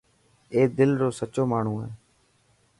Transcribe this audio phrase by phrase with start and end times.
[0.53, 1.89] اي دل رو سچو ماڻهو هي.